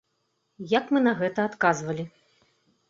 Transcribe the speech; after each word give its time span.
Як 0.77 0.85
мы 0.95 0.99
на 1.09 1.13
гэта 1.21 1.47
адказвалі? 1.51 2.03